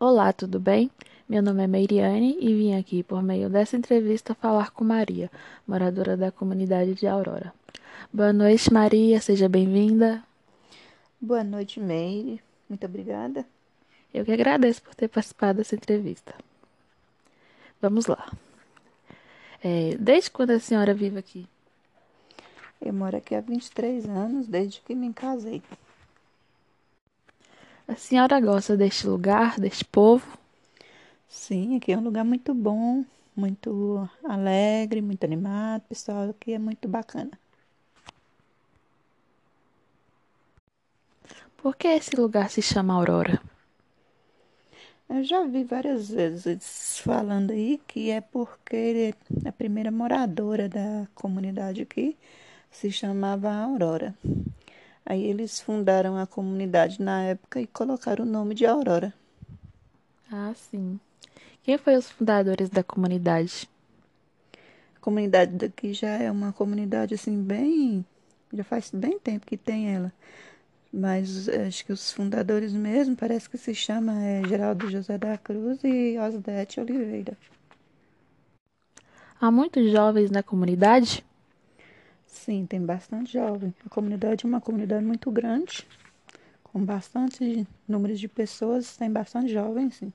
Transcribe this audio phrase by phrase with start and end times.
[0.00, 0.88] Olá, tudo bem?
[1.28, 5.28] Meu nome é Meiriane e vim aqui por meio dessa entrevista falar com Maria,
[5.66, 7.52] moradora da comunidade de Aurora.
[8.12, 10.22] Boa noite, Maria, seja bem-vinda.
[11.20, 12.40] Boa noite, Meire.
[12.68, 13.44] Muito obrigada.
[14.14, 16.32] Eu que agradeço por ter participado dessa entrevista.
[17.82, 18.32] Vamos lá.
[19.64, 21.44] É, desde quando a senhora vive aqui?
[22.80, 25.60] Eu moro aqui há 23 anos, desde que me casei.
[27.88, 30.38] A senhora gosta deste lugar, deste povo?
[31.28, 33.04] Sim, aqui é um lugar muito bom,
[33.36, 35.82] muito alegre, muito animado.
[35.88, 37.30] Pessoal aqui é muito bacana.
[41.58, 43.38] Por que esse lugar se chama Aurora?
[45.08, 49.14] Eu já vi várias vezes falando aí que é porque
[49.46, 52.16] a primeira moradora da comunidade aqui
[52.70, 54.14] se chamava Aurora.
[55.10, 59.14] Aí eles fundaram a comunidade na época e colocaram o nome de Aurora.
[60.30, 61.00] Ah, sim.
[61.62, 63.66] Quem foi os fundadores da comunidade?
[64.94, 68.04] A comunidade daqui já é uma comunidade assim bem,
[68.52, 70.12] já faz bem tempo que tem ela.
[70.92, 75.82] Mas acho que os fundadores mesmo parece que se chama é, Geraldo José da Cruz
[75.84, 77.34] e Osdete Oliveira.
[79.40, 81.24] Há muitos jovens na comunidade?
[82.28, 83.74] Sim, tem bastante jovem.
[83.84, 85.88] A comunidade é uma comunidade muito grande,
[86.62, 90.12] com bastante número de pessoas, tem bastante jovens, sim.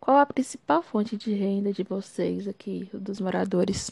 [0.00, 3.90] Qual a principal fonte de renda de vocês aqui, dos moradores?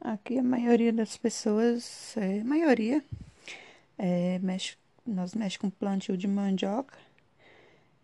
[0.00, 3.04] Aqui a maioria das pessoas, é, maioria,
[3.98, 6.96] é, mexe, nós mexemos com plantio de mandioca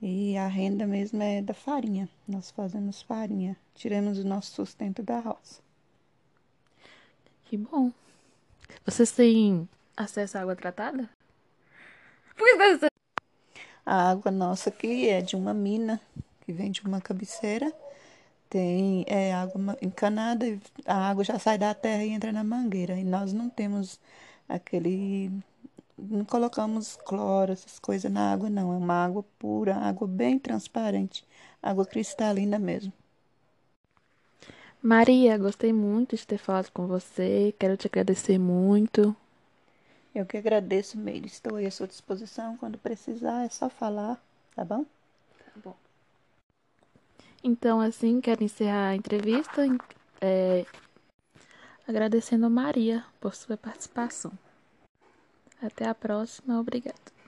[0.00, 2.08] e a renda mesmo é da farinha.
[2.28, 5.71] Nós fazemos farinha, tiramos o nosso sustento da roça.
[7.52, 7.92] Que bom.
[8.82, 11.06] Vocês têm acesso à água tratada?
[13.84, 16.00] A água nossa aqui é de uma mina
[16.40, 17.70] que vem de uma cabeceira.
[18.48, 20.46] Tem é, água encanada,
[20.86, 22.98] a água já sai da terra e entra na mangueira.
[22.98, 24.00] E nós não temos
[24.48, 25.30] aquele.
[25.98, 28.72] Não colocamos cloro, essas coisas na água, não.
[28.72, 31.22] É uma água pura, água bem transparente,
[31.62, 32.94] água cristalina mesmo.
[34.82, 37.54] Maria, gostei muito de ter falado com você.
[37.56, 39.14] Quero te agradecer muito.
[40.12, 41.26] Eu que agradeço, Meire.
[41.26, 42.56] Estou aí à sua disposição.
[42.56, 44.20] Quando precisar, é só falar,
[44.56, 44.84] tá bom?
[44.84, 45.76] Tá bom.
[47.44, 49.62] Então, assim, quero encerrar a entrevista
[50.20, 50.66] é,
[51.86, 54.32] agradecendo a Maria por sua participação.
[55.62, 56.58] Até a próxima.
[56.58, 57.21] Obrigada.